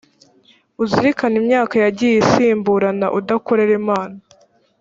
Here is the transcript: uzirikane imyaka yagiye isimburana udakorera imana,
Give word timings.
uzirikane 0.83 1.35
imyaka 1.41 1.75
yagiye 1.83 2.15
isimburana 2.23 3.07
udakorera 3.19 3.71
imana, 3.81 4.17